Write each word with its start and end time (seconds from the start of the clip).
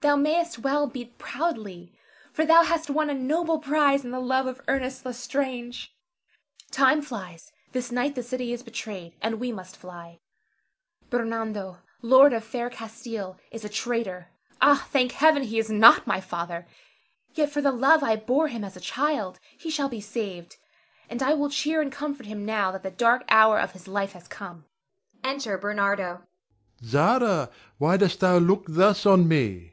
thou 0.00 0.16
mayst 0.16 0.58
well 0.58 0.86
beat 0.86 1.16
proudly, 1.16 1.90
for 2.30 2.44
thou 2.44 2.62
hast 2.62 2.90
won 2.90 3.08
a 3.08 3.14
noble 3.14 3.58
prize 3.58 4.04
in 4.04 4.10
the 4.10 4.20
love 4.20 4.46
of 4.46 4.60
Ernest 4.68 5.06
L'Estrange. 5.06 5.94
Time 6.70 7.00
flies; 7.00 7.50
this 7.72 7.90
night 7.90 8.14
the 8.14 8.22
city 8.22 8.52
is 8.52 8.62
betrayed, 8.62 9.14
and 9.22 9.40
we 9.40 9.50
must 9.50 9.78
fly. 9.78 10.18
Bernardo, 11.08 11.78
lord 12.02 12.34
of 12.34 12.44
fair 12.44 12.68
Castile, 12.68 13.38
is 13.50 13.64
a 13.64 13.68
traitor. 13.70 14.28
Ah, 14.60 14.86
thank 14.92 15.12
Heaven 15.12 15.42
he 15.44 15.58
is 15.58 15.70
not 15.70 16.06
my 16.06 16.20
father! 16.20 16.66
Yet 17.34 17.48
for 17.50 17.62
the 17.62 17.72
love 17.72 18.02
I 18.02 18.14
bore 18.16 18.48
him 18.48 18.62
as 18.62 18.76
a 18.76 18.80
child, 18.82 19.40
he 19.56 19.70
shall 19.70 19.88
be 19.88 20.02
saved; 20.02 20.56
and 21.08 21.22
I 21.22 21.32
will 21.32 21.48
cheer 21.48 21.80
and 21.80 21.90
comfort 21.90 22.26
him 22.26 22.44
now 22.44 22.70
that 22.72 22.82
the 22.82 22.90
dark 22.90 23.24
hour 23.30 23.58
of 23.58 23.72
his 23.72 23.88
life 23.88 24.12
has 24.12 24.28
come. 24.28 24.66
[Enter 25.24 25.56
Bernardo. 25.56 26.16
Ber. 26.16 26.84
Zara, 26.86 27.50
why 27.78 27.96
dost 27.96 28.20
thou 28.20 28.36
look 28.36 28.66
thus 28.68 29.06
on 29.06 29.26
me? 29.26 29.70